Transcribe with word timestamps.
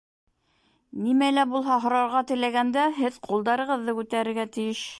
Нимә 1.01 1.27
лә 1.35 1.43
булһа 1.51 1.77
һорарға 1.83 2.23
теләгәндә, 2.31 2.87
һеҙ 2.97 3.21
ҡулдарығыҙҙы 3.29 3.97
күтәрергә 4.01 4.47
тейеш 4.57 4.83